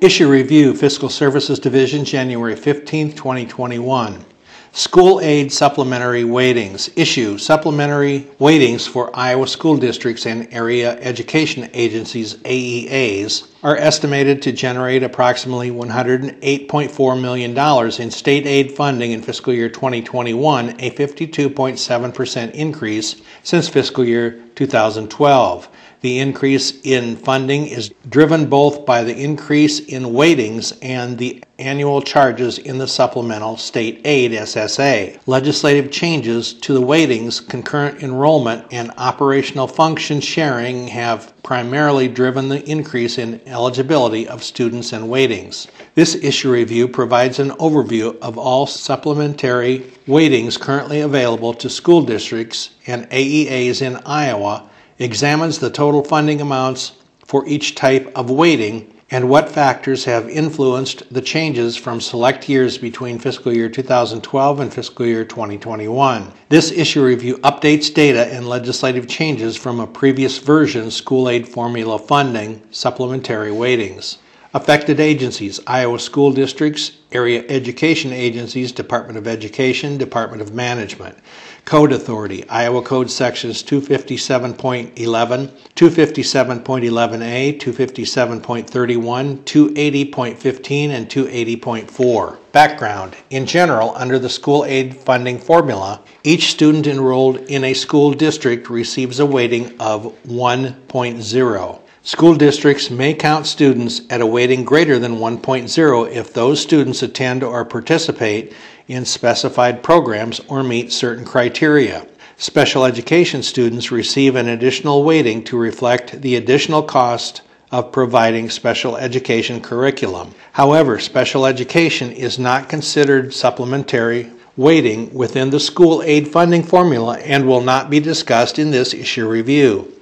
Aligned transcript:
Issue 0.00 0.30
Review 0.30 0.72
Fiscal 0.74 1.10
Services 1.10 1.58
Division, 1.58 2.06
January 2.06 2.56
15, 2.56 3.12
2021. 3.12 4.24
School 4.72 5.20
Aid 5.20 5.52
Supplementary 5.52 6.24
Weightings. 6.24 6.88
Issue 6.96 7.36
Supplementary 7.36 8.20
Weightings 8.38 8.88
for 8.88 9.14
Iowa 9.14 9.46
School 9.46 9.76
Districts 9.76 10.24
and 10.24 10.48
Area 10.54 10.98
Education 11.00 11.68
Agencies, 11.74 12.36
AEAs, 12.36 13.48
are 13.62 13.76
estimated 13.76 14.40
to 14.40 14.52
generate 14.52 15.02
approximately 15.02 15.70
$108.4 15.70 17.20
million 17.20 18.00
in 18.00 18.10
state 18.10 18.46
aid 18.46 18.72
funding 18.72 19.12
in 19.12 19.20
fiscal 19.20 19.52
year 19.52 19.68
2021, 19.68 20.70
a 20.78 20.90
52.7% 20.92 22.52
increase 22.52 23.20
since 23.42 23.68
fiscal 23.68 24.02
year 24.02 24.42
2012. 24.54 25.68
The 26.02 26.18
increase 26.18 26.80
in 26.82 27.16
funding 27.16 27.66
is 27.66 27.92
driven 28.08 28.46
both 28.46 28.86
by 28.86 29.04
the 29.04 29.14
increase 29.14 29.80
in 29.80 30.14
weightings 30.14 30.72
and 30.80 31.18
the 31.18 31.44
annual 31.58 32.00
charges 32.00 32.56
in 32.56 32.78
the 32.78 32.88
supplemental 32.88 33.58
state 33.58 34.00
aid 34.06 34.32
SSA. 34.32 35.18
Legislative 35.26 35.90
changes 35.90 36.54
to 36.54 36.72
the 36.72 36.80
weightings, 36.80 37.40
concurrent 37.40 38.02
enrollment, 38.02 38.64
and 38.70 38.92
operational 38.96 39.66
function 39.66 40.22
sharing 40.22 40.88
have 40.88 41.34
primarily 41.42 42.08
driven 42.08 42.48
the 42.48 42.66
increase 42.66 43.18
in 43.18 43.38
eligibility 43.46 44.26
of 44.26 44.42
students 44.42 44.94
and 44.94 45.04
weightings. 45.04 45.66
This 45.96 46.14
issue 46.14 46.50
review 46.50 46.88
provides 46.88 47.38
an 47.38 47.50
overview 47.50 48.18
of 48.20 48.38
all 48.38 48.66
supplementary 48.66 49.80
weightings 50.06 50.56
currently 50.56 51.02
available 51.02 51.52
to 51.52 51.68
school 51.68 52.00
districts 52.00 52.70
and 52.86 53.04
AEAs 53.10 53.82
in 53.82 53.96
Iowa 54.06 54.69
examines 55.00 55.58
the 55.58 55.70
total 55.70 56.04
funding 56.04 56.40
amounts 56.40 56.92
for 57.24 57.46
each 57.48 57.74
type 57.74 58.12
of 58.14 58.30
weighting 58.30 58.94
and 59.10 59.28
what 59.28 59.48
factors 59.48 60.04
have 60.04 60.28
influenced 60.28 61.02
the 61.12 61.20
changes 61.20 61.76
from 61.76 62.00
select 62.00 62.48
years 62.48 62.78
between 62.78 63.18
fiscal 63.18 63.52
year 63.52 63.68
2012 63.68 64.60
and 64.60 64.72
fiscal 64.72 65.04
year 65.04 65.24
2021. 65.24 66.32
This 66.48 66.70
issue 66.70 67.02
review 67.02 67.38
updates 67.38 67.92
data 67.92 68.26
and 68.32 68.48
legislative 68.48 69.08
changes 69.08 69.56
from 69.56 69.80
a 69.80 69.86
previous 69.86 70.38
version 70.38 70.90
school 70.90 71.28
aid 71.28 71.48
formula 71.48 71.98
funding 71.98 72.62
supplementary 72.70 73.50
weightings. 73.50 74.18
Affected 74.52 74.98
agencies 75.00 75.60
Iowa 75.66 75.98
school 75.98 76.32
districts, 76.32 76.92
area 77.12 77.44
education 77.48 78.12
agencies, 78.12 78.72
Department 78.72 79.16
of 79.16 79.28
Education, 79.28 79.96
Department 79.96 80.42
of 80.42 80.54
Management. 80.54 81.16
Code 81.64 81.92
Authority, 81.92 82.48
Iowa 82.48 82.82
Code 82.82 83.10
Sections 83.10 83.62
257.11, 83.62 84.94
257.11a, 84.96 87.58
257.31, 87.58 89.38
280.15, 89.44 90.88
and 90.88 91.08
280.4. 91.08 92.38
Background 92.52 93.16
In 93.30 93.46
general, 93.46 93.94
under 93.94 94.18
the 94.18 94.28
school 94.28 94.64
aid 94.64 94.96
funding 94.96 95.38
formula, 95.38 96.00
each 96.24 96.50
student 96.50 96.86
enrolled 96.86 97.36
in 97.36 97.64
a 97.64 97.74
school 97.74 98.12
district 98.12 98.68
receives 98.68 99.20
a 99.20 99.26
weighting 99.26 99.78
of 99.78 100.12
1.0. 100.24 101.79
School 102.02 102.34
districts 102.34 102.90
may 102.90 103.12
count 103.12 103.46
students 103.46 104.00
at 104.08 104.22
a 104.22 104.26
weighting 104.26 104.64
greater 104.64 104.98
than 104.98 105.18
1.0 105.18 106.10
if 106.10 106.32
those 106.32 106.58
students 106.58 107.02
attend 107.02 107.42
or 107.42 107.62
participate 107.62 108.54
in 108.88 109.04
specified 109.04 109.82
programs 109.82 110.40
or 110.48 110.62
meet 110.62 110.92
certain 110.92 111.26
criteria. 111.26 112.06
Special 112.38 112.86
education 112.86 113.42
students 113.42 113.92
receive 113.92 114.34
an 114.34 114.48
additional 114.48 115.04
weighting 115.04 115.44
to 115.44 115.58
reflect 115.58 116.22
the 116.22 116.36
additional 116.36 116.82
cost 116.82 117.42
of 117.70 117.92
providing 117.92 118.48
special 118.48 118.96
education 118.96 119.60
curriculum. 119.60 120.34
However, 120.52 120.98
special 120.98 121.44
education 121.44 122.12
is 122.12 122.38
not 122.38 122.70
considered 122.70 123.34
supplementary 123.34 124.32
weighting 124.56 125.12
within 125.12 125.50
the 125.50 125.60
school 125.60 126.02
aid 126.02 126.26
funding 126.28 126.62
formula 126.62 127.18
and 127.18 127.46
will 127.46 127.60
not 127.60 127.90
be 127.90 128.00
discussed 128.00 128.58
in 128.58 128.70
this 128.70 128.94
issue 128.94 129.28
review. 129.28 129.92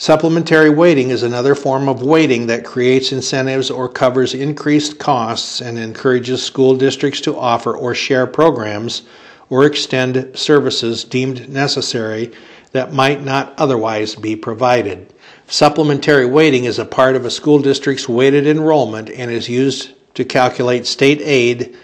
Supplementary 0.00 0.70
weighting 0.70 1.10
is 1.10 1.22
another 1.22 1.54
form 1.54 1.86
of 1.86 2.00
weighting 2.00 2.46
that 2.46 2.64
creates 2.64 3.12
incentives 3.12 3.70
or 3.70 3.86
covers 3.86 4.32
increased 4.32 4.98
costs 4.98 5.60
and 5.60 5.78
encourages 5.78 6.42
school 6.42 6.74
districts 6.74 7.20
to 7.20 7.36
offer 7.36 7.76
or 7.76 7.94
share 7.94 8.26
programs 8.26 9.02
or 9.50 9.66
extend 9.66 10.30
services 10.32 11.04
deemed 11.04 11.50
necessary 11.50 12.32
that 12.72 12.94
might 12.94 13.22
not 13.22 13.52
otherwise 13.58 14.14
be 14.14 14.34
provided. 14.34 15.12
Supplementary 15.48 16.24
weighting 16.24 16.64
is 16.64 16.78
a 16.78 16.86
part 16.86 17.14
of 17.14 17.26
a 17.26 17.30
school 17.30 17.58
district's 17.58 18.08
weighted 18.08 18.46
enrollment 18.46 19.10
and 19.10 19.30
is 19.30 19.50
used 19.50 19.92
to 20.14 20.24
calculate 20.24 20.86
state 20.86 21.20
aid 21.20 21.76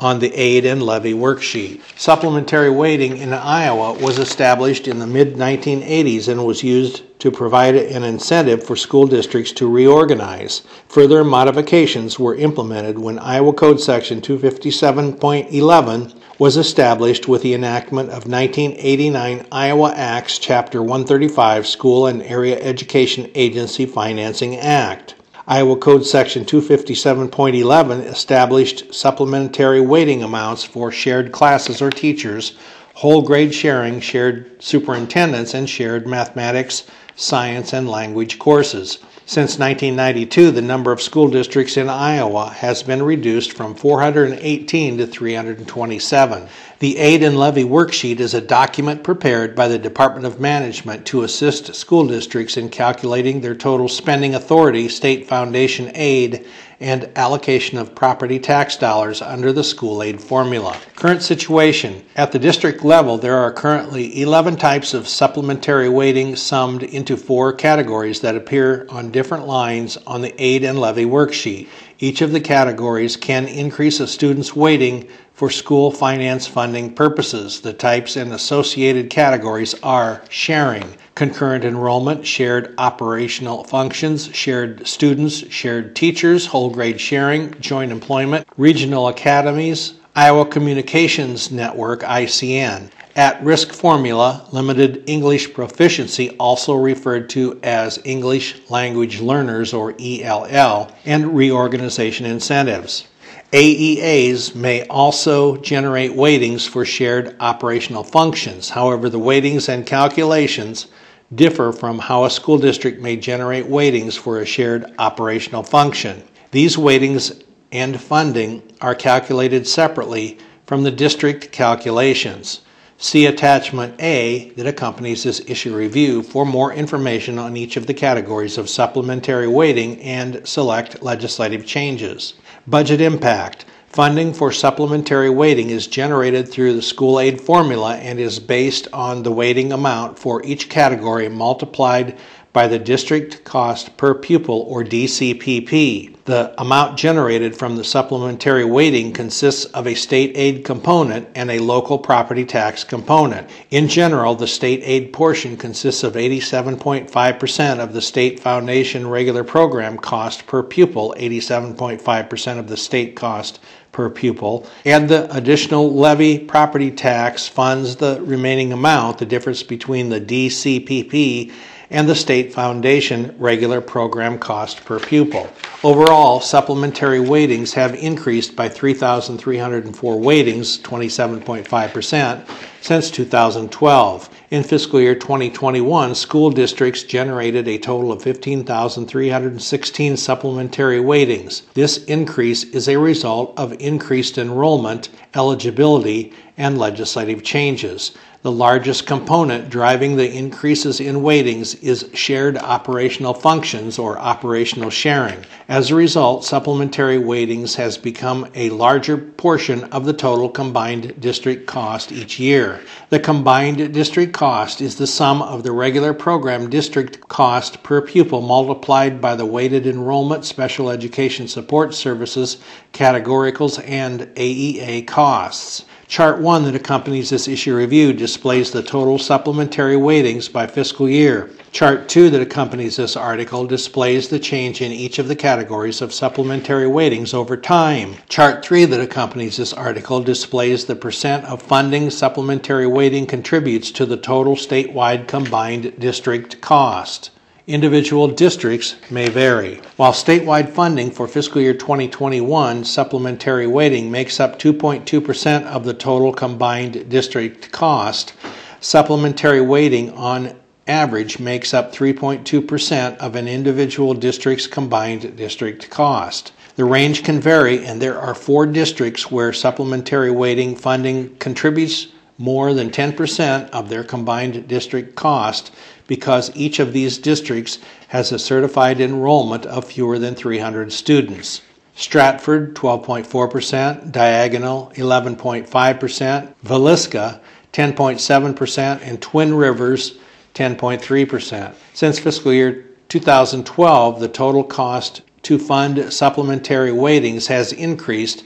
on 0.00 0.18
the 0.18 0.32
aid 0.34 0.66
and 0.66 0.82
levy 0.82 1.14
worksheet. 1.14 1.80
Supplementary 1.96 2.70
weighting 2.70 3.16
in 3.16 3.32
Iowa 3.32 3.92
was 3.94 4.18
established 4.18 4.88
in 4.88 4.98
the 4.98 5.06
mid 5.06 5.34
1980s 5.34 6.28
and 6.28 6.44
was 6.44 6.62
used 6.62 7.02
to 7.20 7.30
provide 7.30 7.74
an 7.74 8.02
incentive 8.02 8.62
for 8.62 8.76
school 8.76 9.06
districts 9.06 9.52
to 9.52 9.70
reorganize. 9.70 10.62
Further 10.88 11.24
modifications 11.24 12.18
were 12.18 12.34
implemented 12.34 12.98
when 12.98 13.18
Iowa 13.18 13.52
Code 13.52 13.80
Section 13.80 14.20
257.11 14.20 16.14
was 16.38 16.56
established 16.56 17.28
with 17.28 17.42
the 17.42 17.54
enactment 17.54 18.08
of 18.08 18.26
1989 18.26 19.46
Iowa 19.52 19.92
Acts 19.94 20.38
Chapter 20.38 20.82
135 20.82 21.66
School 21.66 22.08
and 22.08 22.22
Area 22.22 22.60
Education 22.60 23.30
Agency 23.34 23.86
Financing 23.86 24.56
Act. 24.56 25.14
Iowa 25.46 25.76
Code 25.76 26.06
Section 26.06 26.46
257.11 26.46 28.06
established 28.06 28.94
supplementary 28.94 29.78
weighting 29.78 30.22
amounts 30.22 30.64
for 30.64 30.90
shared 30.90 31.32
classes 31.32 31.82
or 31.82 31.90
teachers, 31.90 32.54
whole 32.94 33.20
grade 33.20 33.54
sharing, 33.54 34.00
shared 34.00 34.62
superintendents, 34.62 35.52
and 35.52 35.68
shared 35.68 36.06
mathematics, 36.06 36.84
science, 37.14 37.74
and 37.74 37.90
language 37.90 38.38
courses. 38.38 39.00
Since 39.26 39.58
1992, 39.58 40.50
the 40.50 40.60
number 40.60 40.92
of 40.92 41.00
school 41.00 41.28
districts 41.28 41.78
in 41.78 41.88
Iowa 41.88 42.50
has 42.50 42.82
been 42.82 43.02
reduced 43.02 43.54
from 43.54 43.74
418 43.74 44.98
to 44.98 45.06
327. 45.06 46.46
The 46.80 46.98
Aid 46.98 47.22
and 47.22 47.38
Levy 47.38 47.64
Worksheet 47.64 48.20
is 48.20 48.34
a 48.34 48.42
document 48.42 49.02
prepared 49.02 49.56
by 49.56 49.68
the 49.68 49.78
Department 49.78 50.26
of 50.26 50.40
Management 50.40 51.06
to 51.06 51.22
assist 51.22 51.74
school 51.74 52.06
districts 52.06 52.58
in 52.58 52.68
calculating 52.68 53.40
their 53.40 53.54
total 53.54 53.88
spending 53.88 54.34
authority, 54.34 54.90
state 54.90 55.26
foundation 55.26 55.90
aid, 55.94 56.44
and 56.80 57.10
allocation 57.16 57.78
of 57.78 57.94
property 57.94 58.38
tax 58.38 58.76
dollars 58.76 59.22
under 59.22 59.52
the 59.52 59.64
school 59.64 60.02
aid 60.02 60.20
formula. 60.20 60.76
Current 60.96 61.22
situation 61.22 62.04
At 62.16 62.32
the 62.32 62.38
district 62.38 62.84
level, 62.84 63.18
there 63.18 63.36
are 63.36 63.52
currently 63.52 64.22
11 64.22 64.56
types 64.56 64.94
of 64.94 65.08
supplementary 65.08 65.88
weighting 65.88 66.36
summed 66.36 66.82
into 66.82 67.16
four 67.16 67.52
categories 67.52 68.20
that 68.20 68.36
appear 68.36 68.86
on 68.88 69.10
different 69.10 69.46
lines 69.46 69.96
on 70.06 70.20
the 70.20 70.34
aid 70.42 70.64
and 70.64 70.78
levy 70.78 71.04
worksheet. 71.04 71.68
Each 72.00 72.22
of 72.22 72.32
the 72.32 72.40
categories 72.40 73.16
can 73.16 73.46
increase 73.46 74.00
a 74.00 74.06
student's 74.06 74.56
weighting 74.56 75.08
for 75.32 75.48
school 75.48 75.90
finance 75.90 76.46
funding 76.46 76.92
purposes. 76.94 77.60
The 77.60 77.72
types 77.72 78.16
and 78.16 78.32
associated 78.32 79.10
categories 79.10 79.74
are 79.82 80.22
sharing, 80.28 80.96
concurrent 81.14 81.64
enrollment, 81.64 82.26
shared 82.26 82.74
operational 82.78 83.64
functions, 83.64 84.28
shared 84.34 84.86
students, 84.86 85.48
shared 85.52 85.94
teachers, 85.94 86.46
whole 86.46 86.70
grade 86.70 87.00
sharing, 87.00 87.52
joint 87.60 87.92
employment, 87.92 88.46
regional 88.56 89.08
academies, 89.08 89.94
Iowa 90.16 90.46
Communications 90.46 91.50
Network, 91.50 92.02
ICN, 92.02 92.90
at 93.16 93.42
risk 93.44 93.72
formula, 93.72 94.46
limited 94.50 95.04
English 95.06 95.54
proficiency, 95.54 96.30
also 96.38 96.74
referred 96.74 97.28
to 97.30 97.60
as 97.62 98.00
English 98.04 98.60
language 98.68 99.20
learners 99.20 99.72
or 99.72 99.94
ELL, 100.00 100.90
and 101.04 101.36
reorganization 101.36 102.26
incentives. 102.26 103.06
AEAs 103.52 104.56
may 104.56 104.84
also 104.88 105.56
generate 105.58 106.10
weightings 106.10 106.66
for 106.66 106.84
shared 106.84 107.36
operational 107.38 108.02
functions. 108.02 108.68
However, 108.70 109.08
the 109.08 109.20
weightings 109.20 109.68
and 109.68 109.86
calculations 109.86 110.88
differ 111.32 111.70
from 111.70 112.00
how 112.00 112.24
a 112.24 112.30
school 112.30 112.58
district 112.58 113.00
may 113.00 113.16
generate 113.16 113.66
weightings 113.66 114.16
for 114.16 114.40
a 114.40 114.46
shared 114.46 114.92
operational 114.98 115.62
function. 115.62 116.22
These 116.50 116.76
weightings 116.76 117.44
and 117.70 118.00
funding 118.00 118.62
are 118.80 118.94
calculated 118.94 119.68
separately 119.68 120.38
from 120.66 120.82
the 120.82 120.90
district 120.90 121.52
calculations. 121.52 122.60
See 123.04 123.26
Attachment 123.26 124.00
A 124.00 124.48
that 124.56 124.66
accompanies 124.66 125.24
this 125.24 125.42
issue 125.46 125.76
review 125.76 126.22
for 126.22 126.46
more 126.46 126.72
information 126.72 127.38
on 127.38 127.54
each 127.54 127.76
of 127.76 127.86
the 127.86 127.92
categories 127.92 128.56
of 128.56 128.70
supplementary 128.70 129.46
weighting 129.46 130.00
and 130.00 130.40
select 130.48 131.02
legislative 131.02 131.66
changes. 131.66 132.32
Budget 132.66 133.02
impact. 133.02 133.66
Funding 133.88 134.32
for 134.32 134.50
supplementary 134.50 135.28
weighting 135.28 135.68
is 135.68 135.86
generated 135.86 136.48
through 136.48 136.72
the 136.72 136.80
school 136.80 137.20
aid 137.20 137.38
formula 137.42 137.96
and 137.96 138.18
is 138.18 138.38
based 138.38 138.88
on 138.94 139.22
the 139.22 139.30
weighting 139.30 139.70
amount 139.70 140.18
for 140.18 140.42
each 140.42 140.70
category 140.70 141.28
multiplied 141.28 142.16
by 142.54 142.68
the 142.68 142.78
District 142.78 143.42
Cost 143.42 143.94
Per 143.96 144.14
Pupil 144.14 144.60
or 144.68 144.84
DCPP. 144.84 146.14
The 146.24 146.54
amount 146.58 146.96
generated 146.96 147.54
from 147.54 147.74
the 147.76 147.82
supplementary 147.82 148.64
weighting 148.64 149.12
consists 149.12 149.64
of 149.66 149.88
a 149.88 149.94
state 149.94 150.32
aid 150.36 150.64
component 150.64 151.28
and 151.34 151.50
a 151.50 151.58
local 151.58 151.98
property 151.98 152.44
tax 152.44 152.84
component. 152.84 153.50
In 153.70 153.88
general, 153.88 154.36
the 154.36 154.46
state 154.46 154.80
aid 154.84 155.12
portion 155.12 155.56
consists 155.56 156.04
of 156.04 156.14
87.5% 156.14 157.78
of 157.80 157.92
the 157.92 158.00
state 158.00 158.38
foundation 158.38 159.08
regular 159.08 159.42
program 159.42 159.98
cost 159.98 160.46
per 160.46 160.62
pupil, 160.62 161.12
87.5% 161.18 162.58
of 162.58 162.68
the 162.68 162.76
state 162.76 163.16
cost 163.16 163.58
per 163.90 164.08
pupil, 164.08 164.66
and 164.84 165.08
the 165.08 165.34
additional 165.36 165.92
levy 165.92 166.38
property 166.38 166.92
tax 166.92 167.48
funds 167.48 167.96
the 167.96 168.20
remaining 168.22 168.72
amount, 168.72 169.18
the 169.18 169.26
difference 169.26 169.62
between 169.62 170.08
the 170.08 170.20
DCPP 170.20 171.52
and 171.90 172.08
the 172.08 172.14
state 172.14 172.52
foundation 172.52 173.34
regular 173.38 173.80
program 173.80 174.38
cost 174.38 174.84
per 174.84 174.98
pupil. 174.98 175.48
Overall, 175.82 176.40
supplementary 176.40 177.20
weightings 177.20 177.72
have 177.74 177.94
increased 177.94 178.56
by 178.56 178.68
3,304 178.68 180.16
weightings, 180.16 180.78
27.5%, 180.80 182.46
since 182.84 183.10
2012. 183.10 184.28
In 184.50 184.62
fiscal 184.62 185.00
year 185.00 185.14
2021, 185.14 186.14
school 186.14 186.50
districts 186.50 187.02
generated 187.02 187.66
a 187.66 187.78
total 187.78 188.12
of 188.12 188.22
15,316 188.22 190.16
supplementary 190.18 191.00
weightings. 191.00 191.62
This 191.72 192.04
increase 192.04 192.64
is 192.64 192.86
a 192.86 192.98
result 192.98 193.54
of 193.56 193.72
increased 193.80 194.36
enrollment, 194.36 195.08
eligibility, 195.34 196.34
and 196.58 196.76
legislative 196.76 197.42
changes. 197.42 198.12
The 198.42 198.52
largest 198.52 199.06
component 199.06 199.70
driving 199.70 200.16
the 200.16 200.30
increases 200.30 201.00
in 201.00 201.22
weightings 201.22 201.76
is 201.76 202.10
shared 202.12 202.58
operational 202.58 203.32
functions 203.32 203.98
or 203.98 204.18
operational 204.18 204.90
sharing. 204.90 205.46
As 205.66 205.90
a 205.90 205.94
result, 205.94 206.44
supplementary 206.44 207.16
weightings 207.16 207.76
has 207.76 207.96
become 207.96 208.46
a 208.54 208.68
larger 208.68 209.16
portion 209.16 209.84
of 209.84 210.04
the 210.04 210.12
total 210.12 210.50
combined 210.50 211.18
district 211.18 211.66
cost 211.66 212.12
each 212.12 212.38
year. 212.38 212.73
The 213.10 213.20
combined 213.20 213.92
district 213.92 214.32
cost 214.32 214.80
is 214.80 214.96
the 214.96 215.06
sum 215.06 215.42
of 215.42 215.62
the 215.62 215.72
regular 215.72 216.14
program 216.14 216.70
district 216.70 217.28
cost 217.28 217.82
per 217.82 218.00
pupil 218.00 218.40
multiplied 218.40 219.20
by 219.20 219.36
the 219.36 219.46
weighted 219.46 219.86
enrollment, 219.86 220.44
special 220.44 220.90
education 220.90 221.48
support 221.48 221.94
services, 221.94 222.58
categoricals, 222.92 223.82
and 223.88 224.22
AEA 224.34 225.06
costs. 225.06 225.84
Chart 226.14 226.38
1 226.38 226.62
that 226.62 226.76
accompanies 226.76 227.30
this 227.30 227.48
issue 227.48 227.74
review 227.74 228.12
displays 228.12 228.70
the 228.70 228.84
total 228.84 229.18
supplementary 229.18 229.96
weightings 229.96 230.48
by 230.48 230.64
fiscal 230.64 231.08
year. 231.08 231.50
Chart 231.72 232.08
2 232.08 232.30
that 232.30 232.40
accompanies 232.40 232.94
this 232.94 233.16
article 233.16 233.66
displays 233.66 234.28
the 234.28 234.38
change 234.38 234.80
in 234.80 234.92
each 234.92 235.18
of 235.18 235.26
the 235.26 235.34
categories 235.34 236.00
of 236.00 236.14
supplementary 236.14 236.86
weightings 236.86 237.34
over 237.34 237.56
time. 237.56 238.14
Chart 238.28 238.64
3 238.64 238.84
that 238.84 239.00
accompanies 239.00 239.56
this 239.56 239.72
article 239.72 240.22
displays 240.22 240.84
the 240.84 240.94
percent 240.94 241.46
of 241.46 241.60
funding 241.60 242.10
supplementary 242.10 242.86
weighting 242.86 243.26
contributes 243.26 243.90
to 243.90 244.06
the 244.06 244.16
total 244.16 244.54
statewide 244.54 245.26
combined 245.26 245.98
district 245.98 246.60
cost. 246.60 247.30
Individual 247.66 248.28
districts 248.28 248.94
may 249.10 249.30
vary. 249.30 249.80
While 249.96 250.12
statewide 250.12 250.68
funding 250.68 251.10
for 251.10 251.26
fiscal 251.26 251.62
year 251.62 251.72
2021 251.72 252.84
supplementary 252.84 253.66
weighting 253.66 254.10
makes 254.10 254.38
up 254.38 254.58
2.2% 254.58 255.64
of 255.64 255.86
the 255.86 255.94
total 255.94 256.30
combined 256.30 257.08
district 257.08 257.72
cost, 257.72 258.34
supplementary 258.80 259.62
weighting 259.62 260.10
on 260.12 260.54
average 260.86 261.38
makes 261.38 261.72
up 261.72 261.90
3.2% 261.90 263.16
of 263.16 263.34
an 263.34 263.48
individual 263.48 264.12
district's 264.12 264.66
combined 264.66 265.34
district 265.34 265.88
cost. 265.88 266.52
The 266.76 266.84
range 266.84 267.24
can 267.24 267.40
vary, 267.40 267.82
and 267.86 268.02
there 268.02 268.20
are 268.20 268.34
four 268.34 268.66
districts 268.66 269.30
where 269.30 269.54
supplementary 269.54 270.30
weighting 270.30 270.76
funding 270.76 271.34
contributes 271.36 272.08
more 272.38 272.74
than 272.74 272.90
10% 272.90 273.70
of 273.70 273.88
their 273.88 274.04
combined 274.04 274.66
district 274.66 275.14
cost 275.14 275.72
because 276.06 276.54
each 276.56 276.78
of 276.78 276.92
these 276.92 277.18
districts 277.18 277.78
has 278.08 278.32
a 278.32 278.38
certified 278.38 279.00
enrollment 279.00 279.64
of 279.66 279.84
fewer 279.84 280.18
than 280.18 280.34
300 280.34 280.92
students. 280.92 281.62
Stratford 281.96 282.74
12.4%, 282.74 284.10
Diagonal 284.10 284.92
11.5%, 284.96 286.54
Villisca 286.64 287.40
10.7%, 287.72 289.00
and 289.02 289.22
Twin 289.22 289.54
Rivers 289.54 290.18
10.3%. 290.54 291.74
Since 291.92 292.18
fiscal 292.18 292.52
year 292.52 292.84
2012, 293.08 294.20
the 294.20 294.28
total 294.28 294.64
cost 294.64 295.22
to 295.42 295.58
fund 295.58 296.12
supplementary 296.12 296.90
weightings 296.90 297.46
has 297.48 297.72
increased 297.72 298.44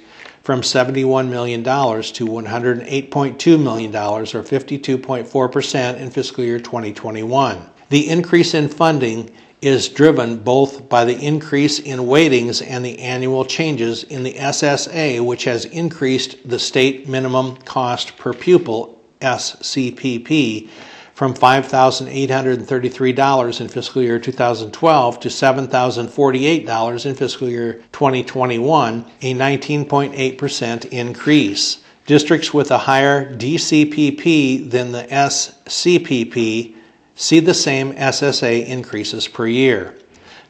from 0.49 0.63
$71 0.63 1.29
million 1.29 1.63
to 1.63 1.69
$108.2 1.69 3.63
million, 3.63 3.95
or 3.95 4.23
52.4% 4.23 5.97
in 5.99 6.11
fiscal 6.11 6.43
year 6.43 6.59
2021. 6.59 7.71
The 7.91 8.09
increase 8.09 8.55
in 8.55 8.71
funding 8.71 9.31
is 9.61 9.91
driven 9.91 10.39
both 10.39 10.89
by 10.89 11.05
the 11.05 11.19
increase 11.19 11.81
in 11.81 12.07
weightings 12.07 12.63
and 12.63 12.83
the 12.83 12.99
annual 12.99 13.45
changes 13.45 14.05
in 14.05 14.23
the 14.23 14.33
SSA, 14.33 15.23
which 15.23 15.45
has 15.45 15.67
increased 15.67 16.49
the 16.49 16.59
state 16.59 17.07
minimum 17.07 17.59
cost 17.59 18.17
per 18.17 18.33
pupil, 18.33 18.99
SCPP, 19.21 20.71
from 21.19 21.35
$5,833 21.35 23.61
in 23.61 23.67
fiscal 23.67 24.01
year 24.01 24.21
2012 24.21 25.19
to 25.19 25.29
$7,048 25.29 27.07
in 27.07 27.15
fiscal 27.17 27.49
year 27.49 27.83
2021, 27.91 29.05
a 29.23 29.35
19.8% 29.35 30.85
increase. 30.91 31.83
Districts 32.07 32.55
with 32.55 32.71
a 32.71 32.79
higher 32.79 33.35
DCPP 33.35 34.71
than 34.71 34.93
the 34.93 35.03
SCPP 35.11 36.77
see 37.17 37.41
the 37.41 37.53
same 37.53 37.93
SSA 37.95 38.65
increases 38.67 39.27
per 39.27 39.49
year. 39.49 39.97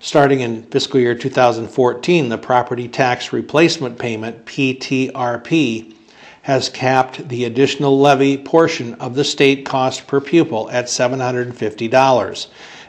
Starting 0.01 0.41
in 0.41 0.65
fiscal 0.65 1.01
year 1.01 1.15
2014, 1.15 2.29
the 2.29 2.37
property 2.37 2.89
tax 2.89 3.33
replacement 3.33 3.99
payment, 3.99 4.45
PTRP, 4.45 5.95
has 6.49 6.71
capped 6.71 7.29
the 7.29 7.45
additional 7.45 8.01
levy 8.01 8.39
portion 8.39 8.95
of 8.95 9.15
the 9.15 9.23
state 9.23 9.67
cost 9.67 10.07
per 10.07 10.19
pupil 10.19 10.67
at 10.71 10.87
$750. 10.87 12.47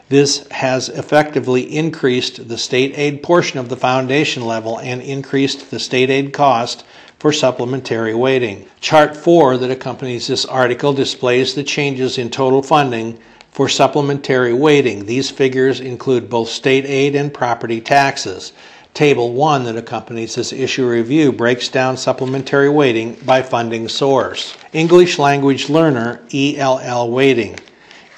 This 0.08 0.48
has 0.48 0.88
effectively 0.88 1.76
increased 1.76 2.48
the 2.48 2.56
state 2.56 2.96
aid 2.96 3.22
portion 3.22 3.58
of 3.58 3.68
the 3.68 3.76
foundation 3.76 4.46
level 4.46 4.80
and 4.80 5.02
increased 5.02 5.70
the 5.70 5.78
state 5.78 6.08
aid 6.08 6.32
cost 6.32 6.86
for 7.18 7.34
supplementary 7.34 8.14
weighting. 8.14 8.66
Chart 8.80 9.14
4 9.14 9.58
that 9.58 9.70
accompanies 9.70 10.26
this 10.26 10.46
article 10.46 10.94
displays 10.94 11.54
the 11.54 11.62
changes 11.62 12.16
in 12.16 12.30
total 12.30 12.62
funding 12.62 13.20
for 13.50 13.68
supplementary 13.68 14.54
weighting. 14.54 15.04
These 15.04 15.30
figures 15.30 15.80
include 15.80 16.30
both 16.30 16.48
state 16.48 16.86
aid 16.86 17.14
and 17.14 17.30
property 17.32 17.82
taxes. 17.82 18.54
Table 18.94 19.32
1 19.32 19.64
that 19.64 19.76
accompanies 19.76 20.34
this 20.34 20.52
issue 20.52 20.86
review 20.86 21.32
breaks 21.32 21.68
down 21.68 21.96
supplementary 21.96 22.68
weighting 22.68 23.14
by 23.24 23.42
funding 23.42 23.88
source. 23.88 24.56
English 24.72 25.18
Language 25.18 25.70
Learner 25.70 26.20
ELL 26.34 27.10
weighting. 27.10 27.56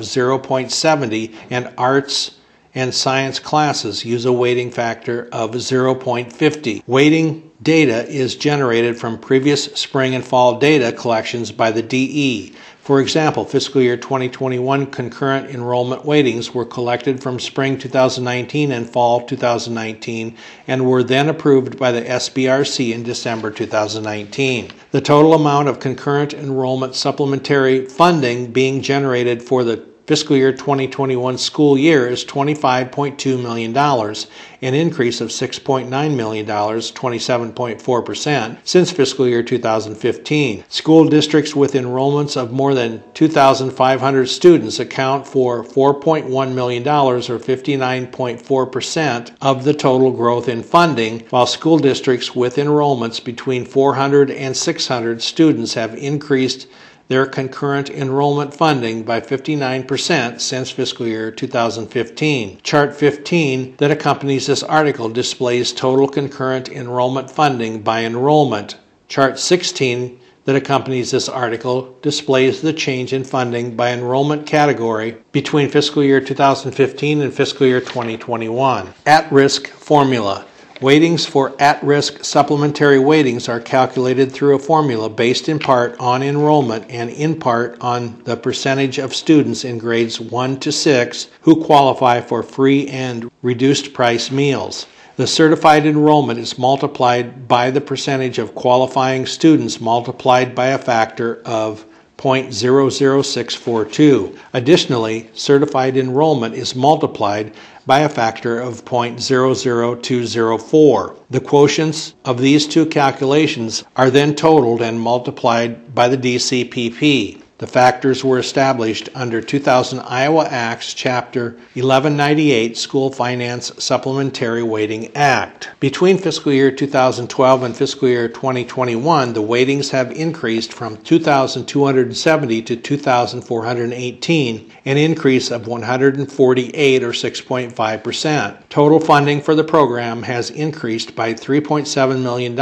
0.70, 0.00 1.34
and 1.50 1.72
arts 1.78 2.32
and 2.74 2.94
science 2.94 3.38
classes 3.38 4.04
use 4.04 4.24
a 4.24 4.32
weighting 4.32 4.70
factor 4.70 5.28
of 5.32 5.52
0.50. 5.52 6.82
Weighting 6.86 7.50
data 7.62 8.06
is 8.08 8.36
generated 8.36 8.98
from 8.98 9.18
previous 9.18 9.64
spring 9.64 10.14
and 10.14 10.24
fall 10.24 10.58
data 10.58 10.92
collections 10.92 11.50
by 11.50 11.70
the 11.70 11.82
DE. 11.82 12.54
For 12.82 13.00
example, 13.00 13.44
fiscal 13.44 13.82
year 13.82 13.98
2021 13.98 14.86
concurrent 14.86 15.50
enrollment 15.50 16.06
weightings 16.06 16.54
were 16.54 16.64
collected 16.64 17.22
from 17.22 17.38
spring 17.38 17.78
2019 17.78 18.72
and 18.72 18.88
fall 18.88 19.20
2019 19.26 20.34
and 20.66 20.86
were 20.88 21.02
then 21.02 21.28
approved 21.28 21.78
by 21.78 21.92
the 21.92 22.00
SBRC 22.02 22.92
in 22.92 23.02
December 23.02 23.50
2019. 23.50 24.72
The 24.92 25.00
total 25.02 25.34
amount 25.34 25.68
of 25.68 25.78
concurrent 25.78 26.32
enrollment 26.32 26.94
supplementary 26.94 27.84
funding 27.84 28.50
being 28.50 28.80
generated 28.80 29.42
for 29.42 29.62
the 29.62 29.89
fiscal 30.10 30.36
year 30.36 30.50
2021 30.50 31.38
school 31.38 31.78
year 31.78 32.08
is 32.08 32.24
$25.2 32.24 33.40
million, 33.40 33.76
an 33.76 34.74
increase 34.74 35.20
of 35.20 35.28
$6.9 35.28 36.16
million, 36.16 36.44
27.4%, 36.44 38.58
since 38.64 38.90
fiscal 38.90 39.28
year 39.28 39.44
2015. 39.44 40.64
School 40.68 41.08
districts 41.08 41.54
with 41.54 41.74
enrollments 41.74 42.36
of 42.36 42.50
more 42.50 42.74
than 42.74 43.00
2,500 43.14 44.26
students 44.26 44.80
account 44.80 45.28
for 45.28 45.62
$4.1 45.62 46.54
million, 46.56 46.88
or 46.88 47.20
59.4%, 47.20 49.36
of 49.40 49.62
the 49.62 49.74
total 49.74 50.10
growth 50.10 50.48
in 50.48 50.64
funding, 50.64 51.20
while 51.30 51.46
school 51.46 51.78
districts 51.78 52.34
with 52.34 52.56
enrollments 52.56 53.24
between 53.24 53.64
400 53.64 54.32
and 54.32 54.56
600 54.56 55.22
students 55.22 55.74
have 55.74 55.94
increased 55.94 56.66
their 57.10 57.26
concurrent 57.26 57.90
enrollment 57.90 58.54
funding 58.54 59.02
by 59.02 59.20
59% 59.20 60.40
since 60.40 60.70
fiscal 60.70 61.08
year 61.08 61.32
2015. 61.32 62.60
Chart 62.62 62.94
15 62.94 63.74
that 63.78 63.90
accompanies 63.90 64.46
this 64.46 64.62
article 64.62 65.08
displays 65.08 65.72
total 65.72 66.06
concurrent 66.06 66.68
enrollment 66.68 67.28
funding 67.28 67.82
by 67.82 68.04
enrollment. 68.04 68.78
Chart 69.08 69.40
16 69.40 70.20
that 70.44 70.54
accompanies 70.54 71.10
this 71.10 71.28
article 71.28 71.98
displays 72.00 72.60
the 72.60 72.72
change 72.72 73.12
in 73.12 73.24
funding 73.24 73.74
by 73.74 73.90
enrollment 73.90 74.46
category 74.46 75.16
between 75.32 75.68
fiscal 75.68 76.04
year 76.04 76.20
2015 76.20 77.22
and 77.22 77.34
fiscal 77.34 77.66
year 77.66 77.80
2021. 77.80 78.94
At 79.04 79.30
risk 79.32 79.66
formula. 79.66 80.46
Weightings 80.80 81.26
for 81.26 81.54
at 81.60 81.82
risk 81.84 82.24
supplementary 82.24 82.96
weightings 82.96 83.50
are 83.50 83.60
calculated 83.60 84.32
through 84.32 84.56
a 84.56 84.58
formula 84.58 85.10
based 85.10 85.50
in 85.50 85.58
part 85.58 85.94
on 86.00 86.22
enrollment 86.22 86.86
and 86.88 87.10
in 87.10 87.38
part 87.38 87.76
on 87.82 88.22
the 88.24 88.34
percentage 88.34 88.96
of 88.96 89.14
students 89.14 89.66
in 89.66 89.76
grades 89.76 90.18
1 90.18 90.58
to 90.60 90.72
6 90.72 91.26
who 91.42 91.62
qualify 91.62 92.22
for 92.22 92.42
free 92.42 92.88
and 92.88 93.30
reduced 93.42 93.92
price 93.92 94.30
meals. 94.30 94.86
The 95.16 95.26
certified 95.26 95.84
enrollment 95.84 96.38
is 96.38 96.58
multiplied 96.58 97.46
by 97.46 97.70
the 97.70 97.82
percentage 97.82 98.38
of 98.38 98.54
qualifying 98.54 99.26
students 99.26 99.82
multiplied 99.82 100.54
by 100.54 100.68
a 100.68 100.78
factor 100.78 101.42
of 101.44 101.84
0.00642. 102.16 104.38
Additionally, 104.54 105.28
certified 105.34 105.98
enrollment 105.98 106.54
is 106.54 106.74
multiplied 106.74 107.52
by 107.90 108.00
a 108.02 108.08
factor 108.08 108.60
of 108.60 108.84
0.00204. 108.84 111.16
The 111.28 111.40
quotients 111.40 112.14
of 112.24 112.40
these 112.40 112.68
two 112.68 112.86
calculations 112.86 113.82
are 113.96 114.10
then 114.10 114.36
totaled 114.36 114.80
and 114.80 115.00
multiplied 115.00 115.92
by 115.92 116.06
the 116.06 116.16
DCPP. 116.16 117.42
The 117.60 117.66
factors 117.66 118.24
were 118.24 118.38
established 118.38 119.10
under 119.14 119.42
2000 119.42 120.00
Iowa 120.00 120.46
Acts 120.46 120.94
Chapter 120.94 121.50
1198 121.74 122.74
School 122.74 123.12
Finance 123.12 123.70
Supplementary 123.76 124.62
Weighting 124.62 125.14
Act. 125.14 125.68
Between 125.78 126.16
fiscal 126.16 126.54
year 126.54 126.70
2012 126.70 127.62
and 127.62 127.76
fiscal 127.76 128.08
year 128.08 128.28
2021, 128.28 129.34
the 129.34 129.42
weightings 129.42 129.90
have 129.90 130.10
increased 130.10 130.72
from 130.72 130.96
2,270 130.96 132.62
to 132.62 132.76
2,418, 132.76 134.72
an 134.86 134.96
increase 134.96 135.50
of 135.50 135.66
148 135.66 137.02
or 137.02 137.10
6.5%. 137.10 138.56
Total 138.70 139.00
funding 139.00 139.42
for 139.42 139.54
the 139.54 139.64
program 139.64 140.22
has 140.22 140.48
increased 140.48 141.14
by 141.14 141.34
$3.7 141.34 142.22
million, 142.22 142.54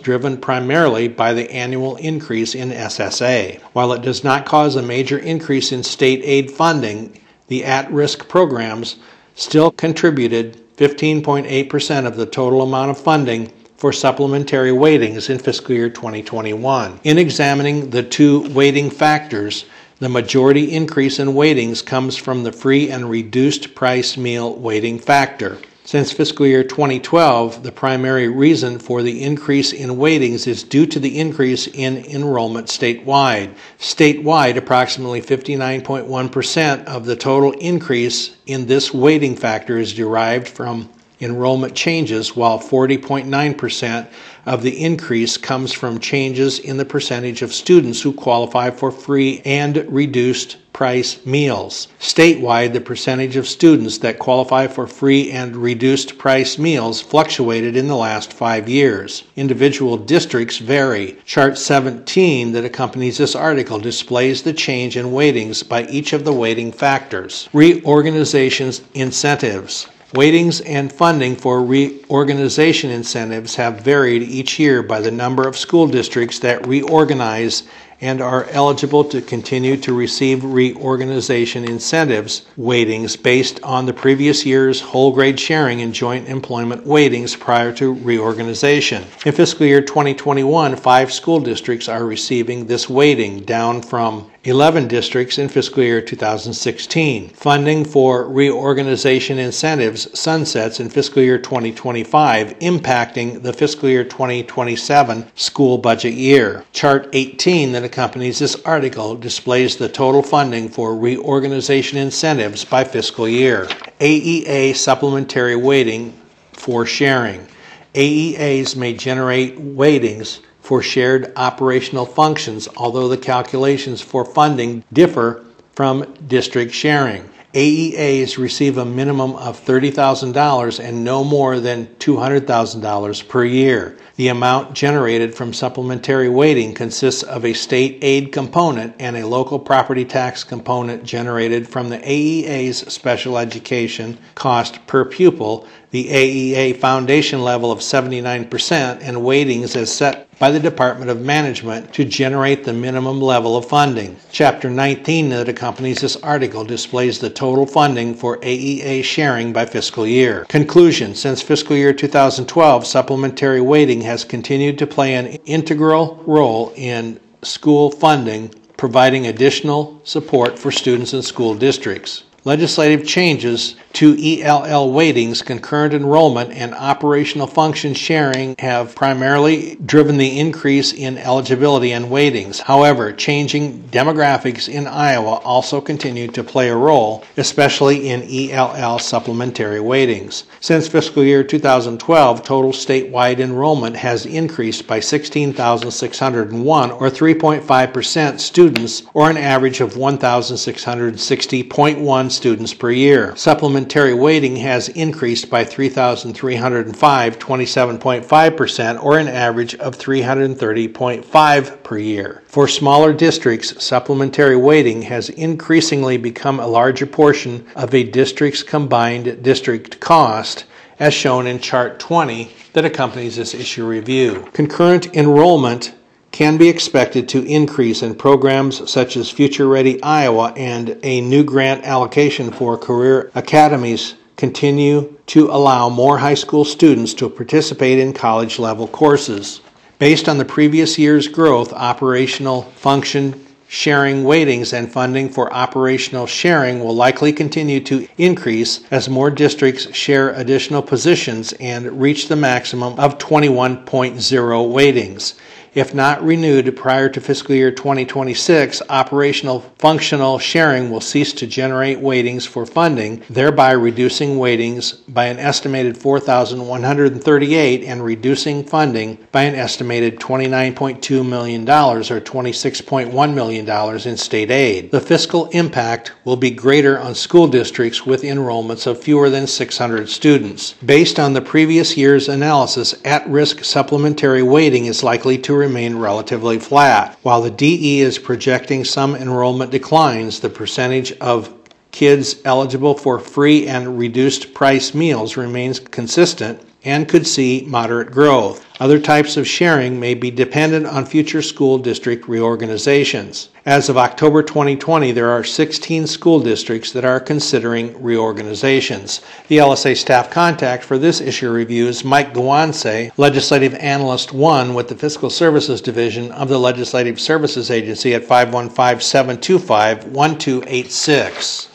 driven 0.00 0.36
primarily 0.36 1.08
by 1.08 1.32
the 1.32 1.50
annual 1.50 1.96
increase 1.96 2.54
in 2.54 2.70
SSA. 2.70 3.60
While 3.72 3.92
it 3.92 4.02
does 4.02 4.22
not 4.22 4.43
cause 4.44 4.76
a 4.76 4.82
major 4.82 5.18
increase 5.18 5.72
in 5.72 5.82
state 5.82 6.20
aid 6.24 6.50
funding, 6.50 7.20
the 7.48 7.64
at 7.64 7.90
risk 7.90 8.28
programs 8.28 8.96
still 9.34 9.70
contributed 9.70 10.60
15.8% 10.76 12.06
of 12.06 12.16
the 12.16 12.26
total 12.26 12.62
amount 12.62 12.90
of 12.90 12.98
funding 12.98 13.52
for 13.76 13.92
supplementary 13.92 14.72
weightings 14.72 15.28
in 15.28 15.38
fiscal 15.38 15.74
year 15.74 15.90
2021. 15.90 17.00
In 17.04 17.18
examining 17.18 17.90
the 17.90 18.02
two 18.02 18.48
weighting 18.52 18.90
factors, 18.90 19.66
the 19.98 20.08
majority 20.08 20.72
increase 20.72 21.18
in 21.18 21.34
weightings 21.34 21.84
comes 21.84 22.16
from 22.16 22.42
the 22.42 22.52
free 22.52 22.90
and 22.90 23.10
reduced 23.10 23.74
price 23.74 24.16
meal 24.16 24.54
weighting 24.54 24.98
factor. 24.98 25.58
Since 25.86 26.12
fiscal 26.12 26.46
year 26.46 26.64
2012, 26.64 27.62
the 27.62 27.70
primary 27.70 28.26
reason 28.26 28.78
for 28.78 29.02
the 29.02 29.22
increase 29.22 29.74
in 29.74 29.98
weightings 29.98 30.46
is 30.46 30.62
due 30.62 30.86
to 30.86 30.98
the 30.98 31.18
increase 31.18 31.66
in 31.66 32.06
enrollment 32.06 32.68
statewide. 32.68 33.54
Statewide, 33.78 34.56
approximately 34.56 35.20
59.1% 35.20 36.84
of 36.86 37.04
the 37.04 37.16
total 37.16 37.52
increase 37.52 38.34
in 38.46 38.64
this 38.64 38.94
weighting 38.94 39.36
factor 39.36 39.76
is 39.76 39.92
derived 39.92 40.48
from 40.48 40.88
enrollment 41.20 41.74
changes, 41.74 42.34
while 42.34 42.58
40.9% 42.58 44.08
of 44.46 44.62
the 44.62 44.82
increase 44.82 45.36
comes 45.36 45.72
from 45.72 45.98
changes 45.98 46.58
in 46.58 46.76
the 46.76 46.84
percentage 46.84 47.42
of 47.42 47.52
students 47.52 48.02
who 48.02 48.12
qualify 48.12 48.70
for 48.70 48.90
free 48.90 49.40
and 49.44 49.76
reduced 49.88 50.56
price 50.74 51.24
meals. 51.24 51.88
Statewide, 52.00 52.72
the 52.72 52.80
percentage 52.80 53.36
of 53.36 53.48
students 53.48 53.98
that 53.98 54.18
qualify 54.18 54.66
for 54.66 54.86
free 54.86 55.30
and 55.30 55.56
reduced 55.56 56.18
price 56.18 56.58
meals 56.58 57.00
fluctuated 57.00 57.76
in 57.76 57.86
the 57.86 57.96
last 57.96 58.32
five 58.32 58.68
years. 58.68 59.22
Individual 59.36 59.96
districts 59.96 60.58
vary. 60.58 61.16
Chart 61.24 61.56
17 61.56 62.52
that 62.52 62.64
accompanies 62.64 63.18
this 63.18 63.36
article 63.36 63.78
displays 63.78 64.42
the 64.42 64.52
change 64.52 64.96
in 64.96 65.12
weightings 65.12 65.62
by 65.62 65.86
each 65.86 66.12
of 66.12 66.24
the 66.24 66.32
weighting 66.32 66.72
factors. 66.72 67.48
Reorganizations 67.52 68.82
incentives. 68.94 69.86
Weightings 70.14 70.60
and 70.60 70.92
funding 70.92 71.34
for 71.34 71.64
reorganization 71.64 72.88
incentives 72.88 73.56
have 73.56 73.80
varied 73.80 74.22
each 74.22 74.60
year 74.60 74.80
by 74.80 75.00
the 75.00 75.10
number 75.10 75.48
of 75.48 75.58
school 75.58 75.88
districts 75.88 76.38
that 76.38 76.68
reorganize 76.68 77.64
and 78.00 78.20
are 78.20 78.44
eligible 78.50 79.04
to 79.04 79.20
continue 79.20 79.76
to 79.76 79.92
receive 79.92 80.44
reorganization 80.44 81.64
incentives 81.64 82.46
weightings 82.56 83.16
based 83.20 83.62
on 83.62 83.86
the 83.86 83.92
previous 83.92 84.44
year's 84.44 84.80
whole 84.80 85.12
grade 85.12 85.38
sharing 85.38 85.82
and 85.82 85.94
joint 85.94 86.28
employment 86.28 86.86
weightings 86.86 87.38
prior 87.38 87.72
to 87.72 87.94
reorganization. 87.94 89.04
In 89.24 89.32
fiscal 89.32 89.66
year 89.66 89.80
2021, 89.80 90.76
five 90.76 91.12
school 91.12 91.40
districts 91.40 91.88
are 91.88 92.04
receiving 92.04 92.66
this 92.66 92.88
weighting, 92.88 93.40
down 93.44 93.82
from 93.82 94.30
11 94.46 94.88
districts 94.88 95.38
in 95.38 95.48
fiscal 95.48 95.82
year 95.82 96.02
2016. 96.02 97.30
Funding 97.30 97.82
for 97.82 98.28
reorganization 98.28 99.38
incentives 99.38 100.18
sunsets 100.18 100.80
in 100.80 100.90
fiscal 100.90 101.22
year 101.22 101.38
2025, 101.38 102.58
impacting 102.58 103.42
the 103.42 103.52
fiscal 103.52 103.88
year 103.88 104.04
2027 104.04 105.24
school 105.34 105.78
budget 105.78 106.12
year. 106.12 106.62
Chart 106.72 107.08
18 107.14 107.72
that 107.72 107.83
accompanies 107.84 108.38
this 108.38 108.56
article 108.64 109.14
displays 109.14 109.76
the 109.76 109.88
total 109.88 110.22
funding 110.22 110.68
for 110.68 110.96
reorganization 110.96 111.98
incentives 111.98 112.64
by 112.64 112.84
fiscal 112.84 113.28
year. 113.28 113.66
AEA 114.00 114.74
supplementary 114.74 115.56
weighting 115.56 116.18
for 116.52 116.86
sharing. 116.86 117.46
AEAs 117.94 118.74
may 118.74 118.92
generate 118.92 119.58
weightings 119.58 120.40
for 120.60 120.82
shared 120.82 121.32
operational 121.36 122.06
functions, 122.06 122.68
although 122.76 123.08
the 123.08 123.18
calculations 123.18 124.00
for 124.00 124.24
funding 124.24 124.82
differ 124.92 125.44
from 125.74 126.14
district 126.26 126.72
sharing. 126.72 127.28
AEAs 127.54 128.36
receive 128.36 128.78
a 128.78 128.84
minimum 128.84 129.36
of 129.36 129.64
$30,000 129.64 130.84
and 130.84 131.04
no 131.04 131.22
more 131.22 131.60
than 131.60 131.86
$200,000 131.98 133.28
per 133.28 133.44
year. 133.44 133.96
The 134.16 134.28
amount 134.28 134.74
generated 134.74 135.34
from 135.34 135.52
supplementary 135.52 136.28
weighting 136.28 136.74
consists 136.74 137.22
of 137.22 137.44
a 137.44 137.52
state 137.52 137.98
aid 138.02 138.32
component 138.32 138.96
and 138.98 139.16
a 139.16 139.26
local 139.26 139.60
property 139.60 140.04
tax 140.04 140.42
component 140.42 141.04
generated 141.04 141.68
from 141.68 141.90
the 141.90 141.98
AEA's 141.98 142.92
special 142.92 143.38
education 143.38 144.18
cost 144.34 144.84
per 144.88 145.04
pupil 145.04 145.66
the 145.94 146.08
AEA 146.08 146.76
foundation 146.80 147.40
level 147.42 147.70
of 147.70 147.78
79% 147.78 148.98
and 149.00 149.16
weightings 149.22 149.76
as 149.76 149.94
set 149.94 150.23
by 150.38 150.50
the 150.50 150.60
Department 150.60 151.10
of 151.10 151.20
Management 151.20 151.92
to 151.94 152.04
generate 152.04 152.64
the 152.64 152.72
minimum 152.72 153.20
level 153.20 153.56
of 153.56 153.68
funding. 153.68 154.16
Chapter 154.32 154.70
19 154.70 155.28
that 155.30 155.48
accompanies 155.48 156.00
this 156.00 156.16
article 156.16 156.64
displays 156.64 157.18
the 157.18 157.30
total 157.30 157.66
funding 157.66 158.14
for 158.14 158.38
AEA 158.38 159.04
sharing 159.04 159.52
by 159.52 159.66
fiscal 159.66 160.06
year. 160.06 160.44
Conclusion 160.48 161.14
Since 161.14 161.42
fiscal 161.42 161.76
year 161.76 161.92
2012, 161.92 162.86
supplementary 162.86 163.60
weighting 163.60 164.00
has 164.02 164.24
continued 164.24 164.78
to 164.78 164.86
play 164.86 165.14
an 165.14 165.26
integral 165.44 166.22
role 166.26 166.72
in 166.76 167.20
school 167.42 167.90
funding 167.90 168.52
providing 168.76 169.26
additional 169.26 170.00
support 170.04 170.58
for 170.58 170.70
students 170.70 171.12
and 171.12 171.24
school 171.24 171.54
districts. 171.54 172.24
Legislative 172.44 173.06
changes 173.06 173.76
to 173.94 174.42
ELL 174.42 174.90
weightings, 174.90 175.42
concurrent 175.44 175.94
enrollment, 175.94 176.50
and 176.50 176.74
operational 176.74 177.46
function 177.46 177.94
sharing 177.94 178.56
have 178.58 178.96
primarily 178.96 179.76
driven 179.86 180.16
the 180.16 180.40
increase 180.40 180.92
in 180.92 181.16
eligibility 181.16 181.92
and 181.92 182.06
weightings. 182.06 182.60
However, 182.60 183.12
changing 183.12 183.84
demographics 183.84 184.68
in 184.68 184.88
Iowa 184.88 185.34
also 185.44 185.80
continue 185.80 186.26
to 186.28 186.42
play 186.42 186.70
a 186.70 186.76
role, 186.76 187.22
especially 187.36 188.08
in 188.08 188.50
ELL 188.50 188.98
supplementary 188.98 189.78
weightings. 189.78 190.42
Since 190.58 190.88
fiscal 190.88 191.22
year 191.22 191.44
2012, 191.44 192.42
total 192.42 192.72
statewide 192.72 193.38
enrollment 193.38 193.94
has 193.96 194.26
increased 194.26 194.88
by 194.88 194.98
16,601 194.98 196.90
or 196.90 197.08
3.5% 197.08 198.40
students 198.40 199.04
or 199.14 199.30
an 199.30 199.36
average 199.36 199.80
of 199.80 199.94
1,660.1 199.94 202.30
students 202.32 202.74
per 202.74 202.90
year. 202.90 203.36
Supplementary 203.36 203.83
weighting 204.14 204.56
has 204.56 204.88
increased 204.90 205.50
by 205.50 205.64
3,305, 205.64 207.38
27.5%, 207.38 209.02
or 209.02 209.18
an 209.18 209.28
average 209.28 209.74
of 209.76 209.96
330.5 209.96 211.82
per 211.82 211.98
year. 211.98 212.42
For 212.46 212.68
smaller 212.68 213.12
districts, 213.12 213.82
supplementary 213.82 214.56
weighting 214.56 215.02
has 215.02 215.28
increasingly 215.30 216.16
become 216.16 216.60
a 216.60 216.66
larger 216.66 217.06
portion 217.06 217.66
of 217.76 217.94
a 217.94 218.04
district's 218.04 218.62
combined 218.62 219.42
district 219.42 220.00
cost 220.00 220.64
as 220.98 221.12
shown 221.12 221.46
in 221.46 221.58
Chart 221.58 221.98
20 221.98 222.50
that 222.72 222.84
accompanies 222.84 223.36
this 223.36 223.54
issue 223.54 223.86
review. 223.86 224.48
Concurrent 224.52 225.14
enrollment 225.14 225.94
can 226.34 226.56
be 226.56 226.68
expected 226.68 227.28
to 227.28 227.44
increase 227.44 228.02
in 228.02 228.12
programs 228.12 228.90
such 228.90 229.16
as 229.16 229.30
Future 229.30 229.68
Ready 229.68 230.02
Iowa 230.02 230.52
and 230.56 230.98
a 231.04 231.20
new 231.20 231.44
grant 231.44 231.84
allocation 231.84 232.50
for 232.50 232.76
career 232.76 233.30
academies 233.36 234.16
continue 234.36 235.16
to 235.26 235.46
allow 235.46 235.88
more 235.88 236.18
high 236.18 236.34
school 236.34 236.64
students 236.64 237.14
to 237.14 237.30
participate 237.30 238.00
in 238.00 238.12
college 238.12 238.58
level 238.58 238.88
courses. 238.88 239.60
Based 240.00 240.28
on 240.28 240.38
the 240.38 240.44
previous 240.44 240.98
year's 240.98 241.28
growth, 241.28 241.72
operational 241.72 242.62
function 242.62 243.46
sharing 243.68 244.24
weightings 244.24 244.72
and 244.72 244.92
funding 244.92 245.28
for 245.28 245.54
operational 245.54 246.26
sharing 246.26 246.80
will 246.80 246.96
likely 246.96 247.32
continue 247.32 247.78
to 247.78 248.08
increase 248.18 248.80
as 248.90 249.08
more 249.08 249.30
districts 249.30 249.94
share 249.94 250.30
additional 250.30 250.82
positions 250.82 251.52
and 251.60 252.00
reach 252.00 252.26
the 252.26 252.34
maximum 252.34 252.98
of 252.98 253.18
21.0 253.18 254.72
weightings. 254.72 255.34
If 255.74 255.92
not 255.92 256.22
renewed 256.22 256.76
prior 256.76 257.08
to 257.08 257.20
fiscal 257.20 257.52
year 257.52 257.72
2026, 257.72 258.80
operational 258.88 259.60
functional 259.78 260.38
sharing 260.38 260.88
will 260.88 261.00
cease 261.00 261.32
to 261.32 261.48
generate 261.48 261.98
weightings 261.98 262.46
for 262.46 262.64
funding, 262.64 263.24
thereby 263.28 263.72
reducing 263.72 264.38
weightings 264.38 264.92
by 265.08 265.24
an 265.24 265.40
estimated 265.40 265.98
4,138 265.98 267.82
and 267.82 268.04
reducing 268.04 268.62
funding 268.62 269.18
by 269.32 269.42
an 269.42 269.56
estimated 269.56 270.20
$29.2 270.20 271.28
million 271.28 271.62
or 271.62 272.00
$26.1 272.20 273.34
million 273.34 274.08
in 274.08 274.16
state 274.16 274.50
aid. 274.52 274.92
The 274.92 275.00
fiscal 275.00 275.46
impact 275.46 276.12
will 276.24 276.36
be 276.36 276.52
greater 276.52 277.00
on 277.00 277.16
school 277.16 277.48
districts 277.48 278.06
with 278.06 278.22
enrollments 278.22 278.86
of 278.86 279.02
fewer 279.02 279.28
than 279.28 279.48
600 279.48 280.08
students. 280.08 280.74
Based 280.74 281.18
on 281.18 281.32
the 281.32 281.42
previous 281.42 281.96
year's 281.96 282.28
analysis, 282.28 282.94
at 283.04 283.28
risk 283.28 283.64
supplementary 283.64 284.44
weighting 284.44 284.86
is 284.86 285.02
likely 285.02 285.36
to 285.38 285.63
remain 285.64 285.96
relatively 285.96 286.58
flat. 286.58 287.18
While 287.22 287.42
the 287.42 287.50
DE 287.50 288.00
is 288.00 288.18
projecting 288.18 288.84
some 288.84 289.16
enrollment 289.16 289.70
declines, 289.70 290.40
the 290.40 290.50
percentage 290.50 291.12
of 291.18 291.52
kids 291.90 292.36
eligible 292.44 292.94
for 292.94 293.18
free 293.18 293.66
and 293.66 293.98
reduced 293.98 294.52
price 294.52 294.94
meals 294.94 295.36
remains 295.36 295.80
consistent 295.80 296.60
and 296.84 297.08
could 297.08 297.26
see 297.26 297.64
moderate 297.66 298.10
growth. 298.10 298.64
Other 298.80 298.98
types 298.98 299.36
of 299.36 299.46
sharing 299.46 300.00
may 300.00 300.14
be 300.14 300.32
dependent 300.32 300.86
on 300.86 301.06
future 301.06 301.42
school 301.42 301.78
district 301.78 302.26
reorganizations. 302.26 303.48
As 303.64 303.88
of 303.88 303.96
October 303.96 304.42
2020, 304.42 305.12
there 305.12 305.30
are 305.30 305.44
16 305.44 306.08
school 306.08 306.40
districts 306.40 306.90
that 306.92 307.04
are 307.04 307.20
considering 307.20 308.02
reorganizations. 308.02 309.22
The 309.48 309.58
LSA 309.58 309.96
staff 309.96 310.28
contact 310.28 310.82
for 310.82 310.98
this 310.98 311.20
issue 311.20 311.50
review 311.50 311.86
is 311.86 312.04
Mike 312.04 312.34
Gawanse, 312.34 313.12
Legislative 313.16 313.74
Analyst 313.74 314.32
1 314.32 314.74
with 314.74 314.88
the 314.88 314.96
Fiscal 314.96 315.30
Services 315.30 315.80
Division 315.80 316.32
of 316.32 316.48
the 316.48 316.58
Legislative 316.58 317.20
Services 317.20 317.70
Agency 317.70 318.12
at 318.12 318.24
515 318.24 319.00
725 319.00 320.04
1286. 320.06 321.68